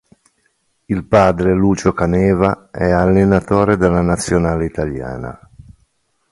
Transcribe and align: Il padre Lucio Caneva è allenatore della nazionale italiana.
Il 0.85 1.03
padre 1.05 1.53
Lucio 1.53 1.93
Caneva 1.93 2.69
è 2.71 2.89
allenatore 2.89 3.77
della 3.77 4.01
nazionale 4.01 4.65
italiana. 4.65 5.39